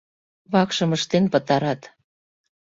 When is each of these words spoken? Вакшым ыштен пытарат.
Вакшым 0.51 0.89
ыштен 0.97 1.25
пытарат. 1.33 1.81